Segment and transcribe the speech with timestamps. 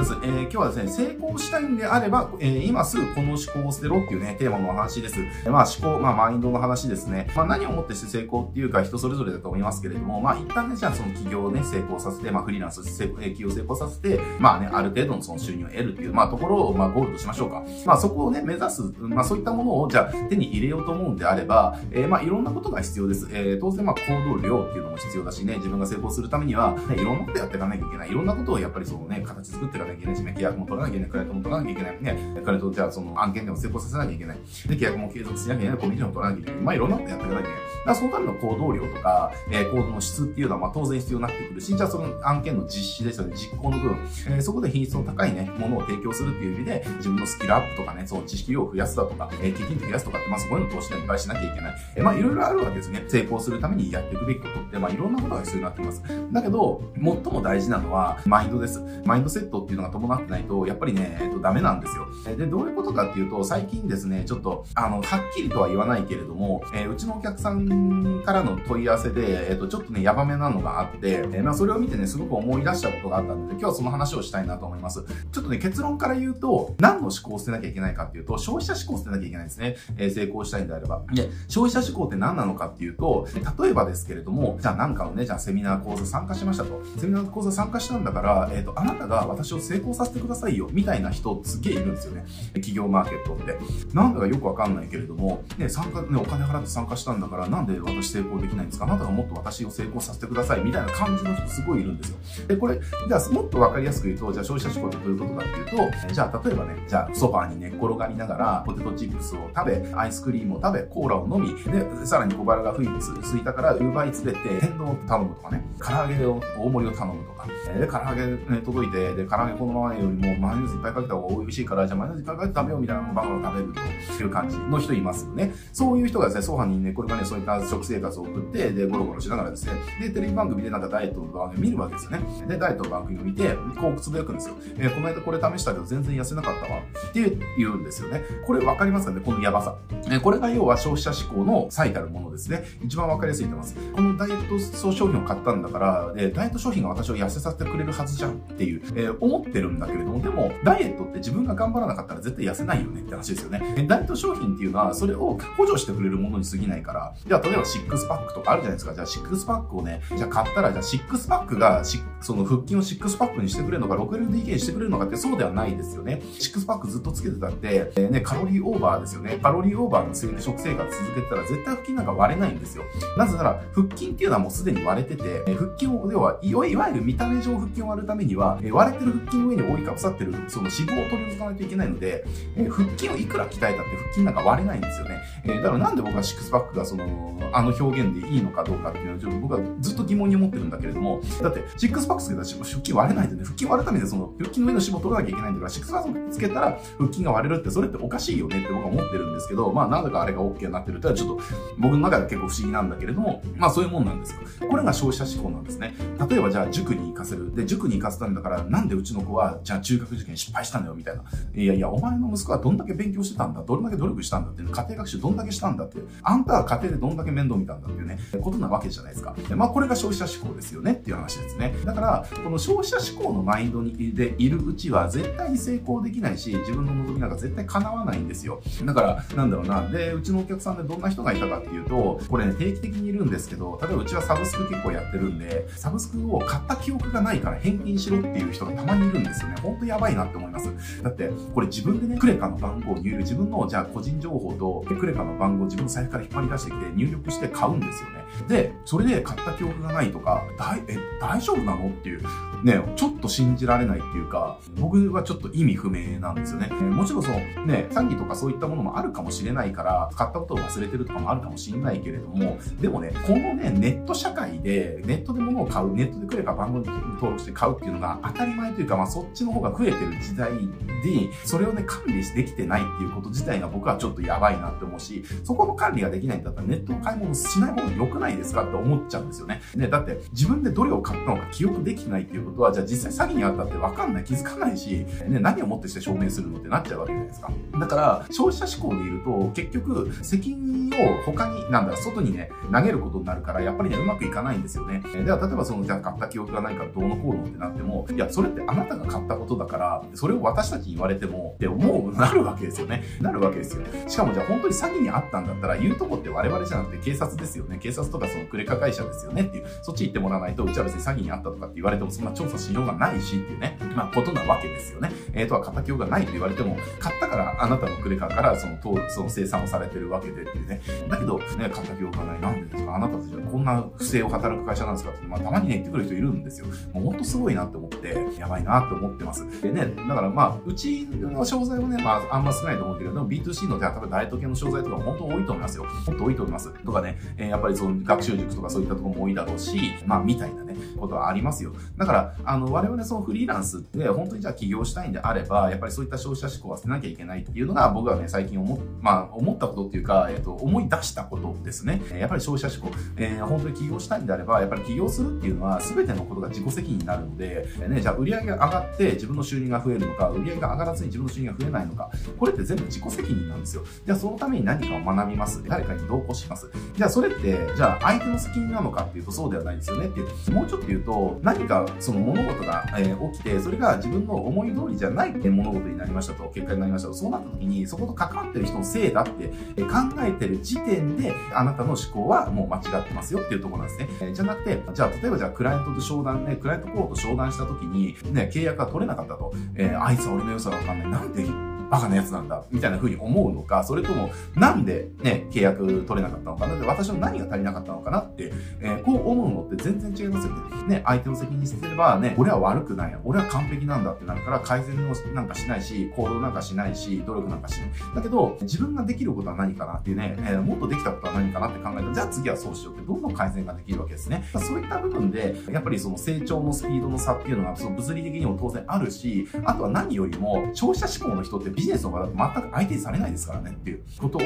[0.00, 0.14] です。
[0.22, 5.18] えー、今日はですね、成功したいんであれば、えー、今すぐこの思考を捨てろっていうね、テーマのお話です。
[5.48, 7.30] まあ思考、まあマインドの話ですね。
[7.36, 17.62] まあ何をもってして成功っていうか人それぞれだと思いますけれども、まあ一旦ね、じゃあその企業をね、成功させて、まあフリーランス成功、企業を成功させて、まあね、ある程度のその収入を得るっていう、まあところを、まあゴールとしましょうか。
[17.84, 23.28] まあそこをね、目指す、まあそういったものを、じゃあ手に入れようと思うんであれば、えー、まあいろんなことが必要です。
[23.32, 28.10] えー、当然まあ行動量っていうのも必要だしね、自分が成功するためには、ね、いろんなことやっていかなきゃいけない。
[28.10, 34.38] いろんなことをやっぱりそのね、形作っていかなきゃいけないし、契約も取らなきゃいけない、クライアントも取らなきゃいけないね、クライアントじゃあその案件でも成功させなきゃいけない。
[34.66, 36.60] で、契約も継続しなきゃいけない、コミュニケーションも取らなきゃいけない。
[36.60, 37.60] まあいろんなことやっていかなきゃいけない。
[37.60, 43.98] だからそのための行動量とか、えー、行動の質っていうのはまあ当然必要になってくるし、じゃあその案件の実施ですよね、実行の部分。
[44.28, 51.74] えー、そこで品質の高いね、ものを提供するっていう意味で、自分のスキルアップとかね、その知識量を増やすだとか、えー、基金増やすとかって、まあそういうの投資にいっぱいしなきゃいけない。
[51.96, 53.04] えー、まあいろいろあるわけですね。
[53.08, 56.02] 成功するためにやっていくべきことって、まあいろんなことが必要になっています。
[56.32, 58.80] だけど、最も大事なのは、マインドです。
[59.04, 62.06] マインドセットっていうのが伴ってないと、やっぱりね、えっと、ダメなんですよ。
[62.36, 75.04] で、どういうことかっていうと、最近ですね、ちょっと、あの、はっきりとは言わないけれども、えー、うちのお客さんからの問い合わせで、えっと、ちょっとね、ヤバめなのがあって、えー、まあ、それを見てね、すごく思い出したことがあったので、今日はその話をしたいなと思います。
[75.32, 79.76] ちょっとね、結論から言うと、何の思考を捨てなきゃいけないかっていうと、消費者思考を捨てなきゃいけないんですね。
[79.96, 81.02] えー、成功したいんであれば。
[81.12, 83.26] で、消費者思考って何なのかっていうと、
[83.62, 86.82] 例えばですけれども、じゃあなんかのね、じゃあセミナー講座参加しましたと。
[86.98, 92.24] セミナー講座参加したんだから、えっ、と、あなたが私を成功させてくださいよ、みたいな人すげえいるんですよね。
[92.54, 93.56] 企業マーケットって。
[93.94, 98.86] なんだかよくわかんないけれども、ね、参加、ね、お金払って参加したんだから、なんで私成功できないんですか？
[98.86, 102.46] あなたがもっと私を成功させてください、みたいな感じの人すごいいるんですよ。
[102.48, 117.46] で、これ、じゃあもっとわかりやすく言うと、じゃあ消費者思考ってどういうことかっていうと、じゃあ例えばね、じゃあソファーに寝っ転がりながら、ポテトチップスを食べ、アイスクリームを食べ、コーラを飲み、で、さらに小腹が吹いてすいたから、ウーバーイーツでて、天丼を頼むとかね、唐揚げを、大盛りを頼むとか、
[117.78, 125.52] で、唐揚げ、ね、届いて、で、唐揚げこのままよりもマヨネーズいっぱいかけた方が美味しいから、じゃあマヨネーズいっぱいかけて食べようみたいなのをバカバカ食べるという感じの人いますよね。
[125.74, 132.20] そういう人がですね、ソファにね、これがね、そういった食生活を送って、で、ゴロゴロしながらですね、で、テレビ番組でなんかダイエットの番組見るわけですよね。
[132.48, 134.54] で、ダイエットの番組を見て、こうつぶやくんですよ。
[134.78, 136.80] えー、この間これ試したけど全然痩せなかったわ。
[136.80, 138.22] って言うんですよね。
[138.46, 139.76] これわかりますかねこのやばさ。
[140.06, 142.64] えー、これが要は消費者志向の最たるものですね。
[142.82, 143.76] 一番わかりやすいと思います。
[143.92, 153.86] このダイエット商品を買ったんだから、で、ダイエット商品が私を痩せさせてくれるはずじゃんっていう、えー、思ってるんだけれども、でも、ダイエットって自分が頑張らなかったら絶対痩せないよねって話ですよね。
[153.88, 158.94] ダイエット商品っていうのは、それを補助してくれるものに過ぎないから、じゃあ、例えばシックスパックとかあるじゃないですか。
[158.94, 161.82] じゃあ、シックスパックをね、じゃあ買ったら、じゃあ、シックスパックが、
[162.20, 166.22] その腹筋をシックスパックにしてくれるのか、6LDK にしてくれるのかってそうではないですよね。
[166.38, 169.38] シックスパックずっとつけてたって、えー、ね、カロリーオーバーですよね。
[169.42, 172.84] カロリーオーバーの食生活続けてたら絶対腹筋なんか割れないんですよ。
[173.16, 182.24] なぜなら、腹筋っていうのはもうすでに割れてて、えー、腹筋を、要は、いわゆる見た目上腹筋を割るためには、えー、割れてる腹筋の上に覆いかぶさってる、その脂肪を取り除かないといけないので、
[182.56, 185.18] えー、腹筋をいくら鍛えたって腹筋なんか割れないんですよね。
[185.44, 201.40] えー、だからなんで僕はシックスパックがその、あの表現でいいのかどうかっていうのは、ちょっと僕はずっと疑問に思ってるんだけれども、だって、シックスパックつけたら腹筋割れないでね、腹筋割るためにその、腹筋の上の脂肪取らなきゃいけないんだから、シックスパックつけたら腹筋が割れるって、それっておかしいよねって僕は思ってるんですけど、まあなんだかあれが OK になってるってのはちょっと
[201.78, 204.40] 僕の中では結構不思議なんだけれども、まあそういうもんなんですよ。
[204.68, 205.94] これが消費者思考なんですね。
[206.28, 207.54] 例えばじゃあ塾に行かせる。
[207.54, 211.22] で、塾に行かせたんだから、なんでうちの子は、じゃあ中学受験失敗したのよ、みたいな。
[211.54, 219.34] いやいや、お前の息子はどんだけ勉強してたんだ、どれだけ努力したんだっていう、家庭学習どんだけしたんだって、あんたは家庭でどんだけ面倒見たんだっていうね、ことなわけじゃないですか。
[219.48, 221.74] でまあこれが消費者志向ですよねっていう話ですね。
[221.84, 228.60] だから、からこの消費者志向のマインドにでいるうちは絶対に成功できないし、自分の望みなんか絶対叶わないんですよ。
[228.84, 229.86] だから、なんだろうな。
[229.88, 239.56] で、うちのお客さんでどんな人がいたかっていうと、これね、定期的にいるんですけど、例えばうちはサブスク結構やってるんで、サブスクを買った記憶がないから返金しろっていう人がたまにいるんですよね。
[239.60, 241.02] ほんとやばいなって思います。
[241.02, 248.19] だって、これ自分でね、クレカの番号を入力、自分のじゃあ個人情報とクレカの番号自分の財布から引っ張り出してきて入力して買うんですよね。
[248.48, 251.88] で、それで買った記憶がないとか、だい、え、大丈夫なの？
[251.88, 252.22] っていう、
[252.64, 256.68] ね、ちょっと信じられないっていうか、僕はちょっと意味不明なんですよね。
[256.68, 279.60] もちろんその、ね、詐欺とかそういったものもあるかもしれないから、買ったことを忘れてるとかもあるかもしれないけれども、でもね、このね、ネット社会で、ネットで物を買う、ネットでクレカ番号に登録して買うっていうのが当たり前というか、まあそっちの方が増えてる時代で、それをね、管理できてないっていうこと自体が僕はちょっとやばいなって思うし、そこの管理ができないんだったらネットの買い物しない方が良くないですかって思っちゃうんですよね。
[279.74, 287.50] ね、だって自分でどれを買ったのか記憶できないっていうことは、じゃあ実際詐欺にあったってわかんない、気づかないし、ね、何をもってして証明するのってなっちゃうわけじゃないですか。
[287.80, 295.02] だから、消費者志向でいると、結局、責任を他に、なんだ、外にね、投げることになるから、やっぱりね、うまくいかないんですよね。
[295.24, 303.04] では、例えばその、じゃあ買った記憶がないからどうのこうのってなっても、いや、それってあなたが買ったことだから、それを私たちに言われても、って思う、なるわけですよね。
[303.20, 303.84] なるわけですよ。
[304.06, 307.78] しかもじゃあ本当に詐欺にあったんだったら、言うとこって我々じゃなくて警察ですよね。
[307.78, 315.10] 警察とかそのクレカ会社ですよねっていう、そっち行ってもらわないと、うちは別に詐欺にあったとかって言われても、そんな調査しようがないしっていうね、まあ、ことなわけですよね。
[315.32, 318.76] えー、とは、買った記憶がないと言われても、買ったからあなたのクレカからその、
[319.08, 320.80] その生産をされてるわけでっていうね。
[321.08, 322.40] だけど、ね、買った記憶がない。
[322.40, 322.94] なんでですか？
[322.94, 326.66] あなたたちはこんな不正を働く会社なんですかって、まあ、たまにね、言ってくる人いるんですよ。
[326.92, 329.62] もうほんとすごいなって思って、やばいなって思ってます。
[329.62, 335.86] でね、だからまあ、うちの商材はね、まあ、あんま少ないと思うけれども、B2C の、例えばダイエット系の商材とかも本当多いと思いますよ。
[336.06, 336.72] 本当多いと思います。
[336.84, 341.72] とかね、えー、やっぱりその学習塾とかそういったところも多いだろうし、まあ、みたいなね、ことはありますよ。
[341.96, 352.02] だから、あの、我々そのフリーランスって本当にじゃあ起業したいんであれば、やっぱりそういった消費者志向は捨てなきゃいけないっていうのが僕はね、最近思、まあ、思ったことっていうか、えっ、と、思い出したことですね。
[352.18, 363.84] やっぱり消費者志向、えー、本当に起業したいんであれば、やっぱり起業するっていうのは全てのことが自己責任になるので、ね、じゃあ売り上げが上がって自分の収入が増えるのか、売り上げが上がらずに自分の収入が増えないのか、これって全部自己責任なんですよ。
[364.06, 365.62] じゃあそのために何かを学びます。
[365.66, 366.70] 誰かに同行します。
[366.96, 370.52] じゃあそれって、じゃあ相手の責任なのかっていうとそうではないですよねっていう。
[370.52, 379.48] もうちょっと言うと、何かその物事が、えー、起きて、それが自分の思い通りじゃないって物事になりましたと、結果になりましたと、そうなった時に、そこと関わってる人のせいだって
[379.82, 379.88] 考
[380.20, 384.08] えてる時点で、あなたの思考はもう間違ってますよっていうところなんですね。
[384.20, 391.10] えー、じゃなくて、じゃあ例えばじゃあクライアントと商談ね、クライアントコーと商談した時に、ね、契約が取れなかったと、えー、あいつは俺の良さがわかんない。
[391.10, 400.60] なんでバカなやつなんだ、みたいな風に思うのか、それとも、なんでね、契約取れなかったのかな、私の何が足りなかったのかなって、えー、こう思うのって全然違いますよね。
[400.88, 407.90] ね、相手の責任してればね、俺は悪くない、俺は完璧なんだってなるから、改善をなんかしないし、行動なんかしないし、努力なんかしない。
[408.14, 414.44] だけど、自分ができることは何かなっていうね、えー、もっとできたことは何かなって考えたら、じゃあ次はそうしようって、どんどん改善ができるわけですね。
[414.52, 424.42] そういった部分で、やっぱりその成長のスピードの差っていうのが、その物理的にも当然あるし、あとは何よりも、消費者志向の人ってビジネスの場だと全く相手にされないですからねっていうことを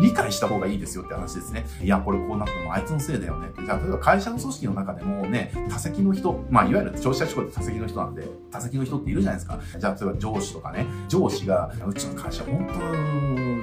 [0.00, 1.66] 理解した方がいいですよって話ですね。
[1.82, 3.64] いや、これこうなったのもあいつのせいだよねって。
[3.64, 9.58] じゃあ、例えば会社の組織の中でもね、多席の人、まあ、いわゆる消費者志向って多席の人なんで、多席の人っているじゃないですか。
[9.80, 12.64] じゃあ、例えば上司とかね、上司が、うちの会社本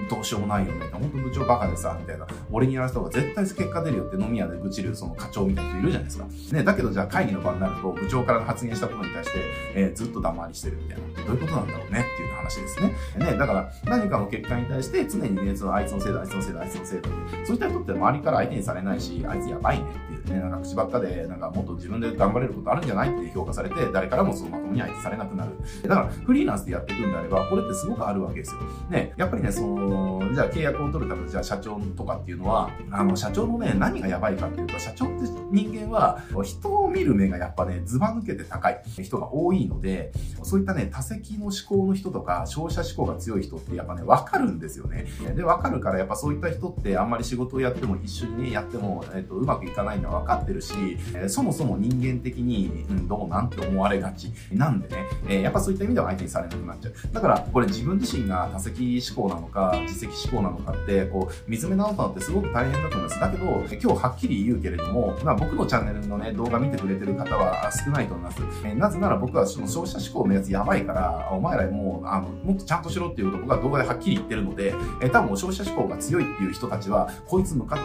[0.09, 0.89] 当どうしようもないよね。
[0.91, 2.27] 本当部長バカでさ、みたいな。
[2.51, 6.17] 俺にやらせた方が絶対結果出るよって飲み屋で愚痴るその課長みたいな人いるじゃないです
[6.51, 6.57] か。
[6.57, 9.39] ね、だけどじゃあ会議の場になると部長から発言したことに対して、
[9.75, 11.03] えー、ずっと黙りしてるみたいな。
[11.23, 12.93] どういうことなんだろうねっていう話ですね。
[13.17, 25.51] ね、だから何かの結果に対して常にね、そのあいつのせいだ、あいつのせいだ、あいつのせいだってそういった人って周りから相手にされないし、あいつやばいねっていうね、なんか口ばっかで、なんかもっと自分で頑張れることあるんじゃないって評価されて、誰からもそのまともに相手されなくなる。
[25.83, 28.61] だから、フリーランスでやっていくんであれば、これってすごくあるわけですよ。
[28.89, 35.13] ね、やっぱりね、その、じゃあ契約を取るためじゃあ社長とかっていうのは、あの、社長のね、何がやばいかっていうと、社長って
[35.51, 40.11] 人間は、人を見る目がやっぱね、ずば抜けて高い人が多いので、
[40.43, 45.05] そういったね、多席の思考の人とか、消費者思考が強い人ってやっぱね、わかるんですよね。
[45.35, 50.73] で、わかるから、やっぱそういった人ってあんまり仕事をやっても一緒にね、やっても、えっと、うまくいかないのは分かってるし、
[51.15, 56.93] えそもそも人間的に、うん、どうなんて思われがちなんでね、えやっぱそういった意味では相手にされなくなっちゃう。
[57.11, 63.19] だから、これ自分自身が多席思考なのか、実績思考なのかって、こう、見つめ直すのってすごく大変だと思います。
[63.19, 68.41] だけど、今日はっきり言うけれども、まあ僕のチャンネルのね、動画見てくれてる方は少ないと思います。
[68.65, 77.77] えなぜなら僕はその消費者思考のやつやばいから、お前らもう、あもっとちゃんとしろっていうことを僕は動画ではっきり言ってるので、え多分消費者思考が強いっていう人たちは、こいつムカ、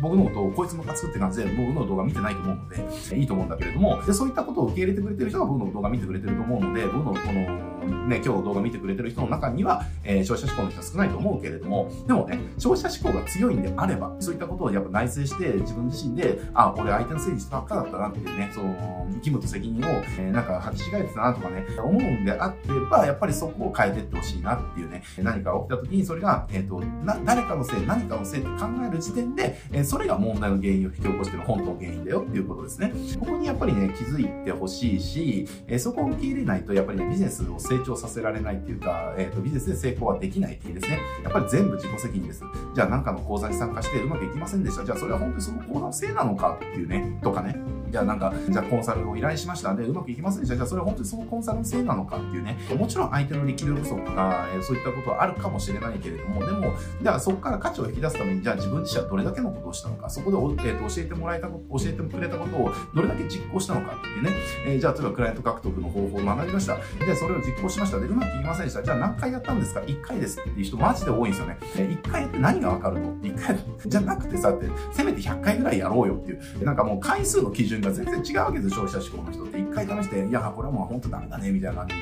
[0.00, 32.92] 僕のことをこいつムカつくって感じで僕の動画見てないと思うので、えいいと思うんだけれども、でそういったことを受け入れてくれてる人が僕の動画見てくれてると思うので、僕のこの、ね、今日動画見てくれてる人の中には、えー、消費者思考の人は少ないと思うけれども、でもね、消費者思考が強いんであれば、そういったことをやっぱ内省して、自分自身で、あ、俺相手のせいにしたばっかだったなっていうね、その、義務と責任を、えー、なんか履き違えてたなとかね、思うんであってば、やっぱりそこを変えてってほしいなっていうね、何か起きた時にそれが、えっ、ー、と、な、誰かのせい、何かのせいって考える時点で、えー、それが問題の原因を引き起こしてる本当の原因だよっていうことですね。
[33.18, 41.00] ここにやっぱりね、気づいてほしいし、えー、そこを受け入れないと、やっぱりね、ビジネスを成長させられないっていうか、えっ、と、ビジネスで成功はできないっていうですね。
[41.22, 42.42] やっぱり全部自己責任です。
[42.74, 44.84] じゃあ何かの講座に参加してうまくいきませんでした。
[44.84, 47.56] じゃあそれは本当にその講座のせいなのかっていうね、とかね。
[47.96, 49.74] じゃあなんか、じゃあコンサルを依頼しました。
[49.74, 50.56] で、うまくいきませんでした。
[50.56, 52.58] じゃあそれは本当にそのコンサルのせいなのかっていうね。
[52.78, 60.36] もちろん相手の力量不足とか、えそういったことはあるかもしれないけれども、でも、じゃあそこから価値を引き出すために、じゃあ自分自身はどれだけのことをしたのか、そこで、
[60.68, 64.30] えー、と教えてもらえたこと、教えてくれたことをどれだけ実行したのかっていうね。
[64.66, 66.76] えー、じゃあ例えばクライアント獲得の方法を学びました。
[67.02, 67.98] で、それを実行しました。
[67.98, 68.82] で、うまくいきませんでした。
[68.82, 71.56] じゃあ何回やったんですか ?1 回ですっていう人マジで多いんですよね。
[71.76, 73.12] えー、1回やって何がわかるの？
[73.14, 76.64] って、1回じゃなくてさって、せめて100回ぐらいやろうよっていう。
[76.64, 79.58] なんかもう回数の基準が全然違うわけです消費者志向の人って。
[79.58, 82.00] 1回試して、いや、これはもう本当ダメだね、みたいな感じで、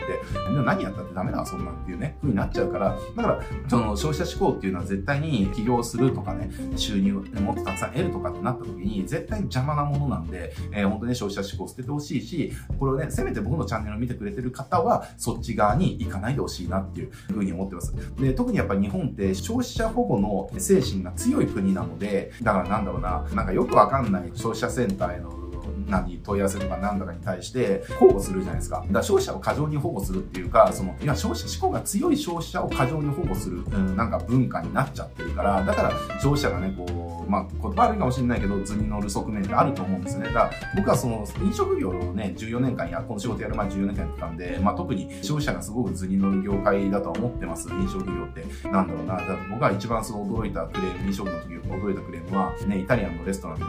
[0.64, 17.94] 何やったってダメだ、そんなんっていうね、風になっちゃうから、だから、その消費者志向っていうのは絶対に起業するとかね、収入もっとたくさん得るとかってなった時に、絶対に邪魔なものなんで、えー、本当に消費者志向捨ててほしいし、これをね、せめて僕のチャンネルを見てくれてる方は、そっち側に行かないでほしいなっていう風に思ってます。
[18.16, 25.43] で、特にやっぱり日本って消費者保護の精神が強い国なので、だからなんだろうな、なんかよくわかんない消費者センターへの
[25.88, 28.80] 何問い合わせとか何だかに対して保護するじゃないですか。
[28.80, 40.26] だから消費者を過剰に保護するっていうか、その、いや、消費者志向が強い消費者を過剰に保護する、うん、なんか文化になっちゃってるから、だから消費者がね、こう、まあ、言葉悪いかもしれないけど、図に乗る側面があると思うんですね。
[40.26, 47.68] だから、僕はその、飲食業をね、14年間や、この仕事やる前14年間やってたんで、まあ、特に消費者がすごく図に乗る業界だとは思ってます。
[47.70, 48.68] 飲食業って。
[48.68, 49.16] なんだろうな。
[49.16, 53.64] だ僕が一番その驚いたクレーム、飲食の時驚いたクレームは、ね、イタリアンのレストランで、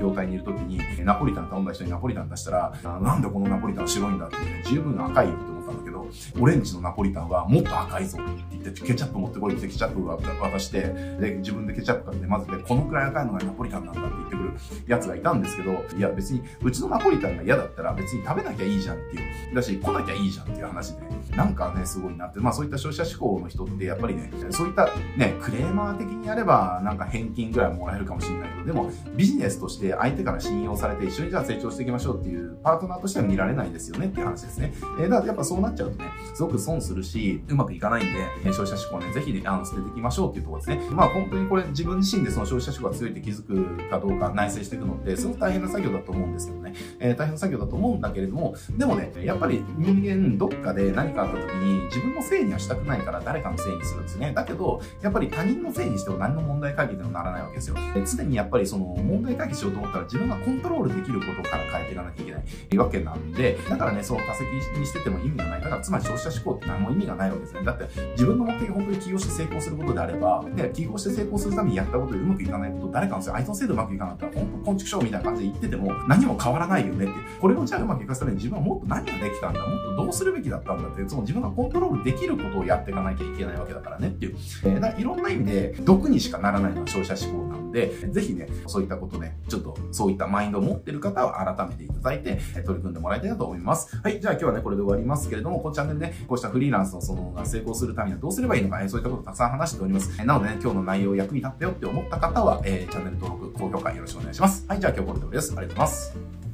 [0.00, 4.36] 業界にいる時に、ナポリタン頼んだ人にナポリタン出したら、なんでこのナポリタン白いんだって、
[4.68, 5.95] 十分赤いよって思ったんだけど、
[6.40, 10.82] オレンジのナポリタンはもっと赤いぞって言って、ケチャップ持ってこいってケチャップ渡して、
[11.20, 14.52] で、自分でケチャップかけて混ぜて、このくらい赤いのがナポリタンなんだって言ってくる
[14.86, 34.72] やつがいたんですけど、いや別に、うちのナポリタンが嫌だったら別に食べなきゃいいじゃんっていう、だし、来なきゃいいじゃんっていう話で、なんかね、すごいなって、まあそういった消費者志向の人ってやっぱりね、そういったね、クレーマー的にやれば、なんか返金ぐらいもらえるかもしれないけど、でもビジネスとして相手から信用されて一緒にじゃあ成長していきましょうっていうパートナーとしては見られないですよねっていう話ですね。
[34.98, 40.90] えー、だからやっぱそうなっちゃうとね、すごく損するし、うまくいかないんで、消費者志向ね、ぜひ、あの、捨てていきましょうっていうところですね。
[40.90, 46.74] まあ本当にこれ自分自身でその消費者志向が強いって気づくかどうか内省していくのって、すごく大変な作業だと思うんですけどね。
[46.98, 54.32] えー、大変な作業だと思うんだけれども、でもね、やっぱり人間どっかで何かあった時に自分のせいにはしたくないから誰かのせいにするんですね。
[54.34, 57.76] だけど、やっぱり他人のせいにしても何の問題解決にもならないわけですよ。
[58.06, 64.46] 常にやっぱりその問題解決しようと思ったら自分がコントロールできることから変えていかなきゃいけないわけなんで、だからね、そう多席
[64.78, 65.60] にしてても意味がない。
[65.62, 67.62] だからつまり消費者志向って何も意味がないわけですね。
[67.64, 77.14] だって自分の目的が本当に起業して成功することであれば、で、起業して成功するためにやったことでうまくいかないこと、誰かのせい、あいつのせいでうまくいかなかったら、本当昆虫症みたいな感じで言ってても何も変わらないよねって。
[77.40, 84.36] これをじゃあうまくいかすために自分はもっと何ができたんだ、もっとどうするべきだったんだって、その自分がコントロールできることをやっていかなきゃいけないわけだからねっていう。
[84.64, 87.45] えー、だいろんな意味で毒にしかならないのは消費者志向
[87.76, 93.94] で、ぜひね、そういったことね、ちょっとそういったマインドを持ってる方は改めていただいて、取り組んでもらいたいなと思います。
[94.02, 100.24] はい、じゃあ今日はね、これで終わりますけれども、このチャンネルね、こうしたフリーランスのそのが成功するためにはどうすればいいのか、そういったことをたくさん話しております。
[100.24, 104.64] なのでね、今日の内容役に立ったよって思った方は、え、チャンネル登録、高評価よろしくお願いします。
[104.66, 105.50] はい、じゃあ今日これで終わりです。
[105.50, 106.45] ありがとうございます。